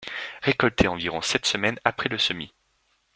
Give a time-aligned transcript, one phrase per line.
[0.41, 2.55] Récolter environ sept semaines après le semis.